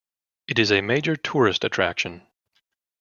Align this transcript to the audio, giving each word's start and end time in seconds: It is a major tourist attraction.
It 0.47 0.57
is 0.57 0.71
a 0.71 0.81
major 0.81 1.15
tourist 1.15 1.63
attraction. 1.63 2.25